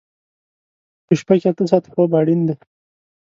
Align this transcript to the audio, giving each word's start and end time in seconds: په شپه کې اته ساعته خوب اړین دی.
په 1.05 1.11
شپه 1.19 1.35
کې 1.39 1.47
اته 1.49 1.63
ساعته 1.71 1.89
خوب 1.93 2.11
اړین 2.19 2.41
دی. 2.47 2.55